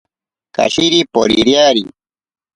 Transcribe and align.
Kashiri 0.55 0.99
poririari. 1.11 1.83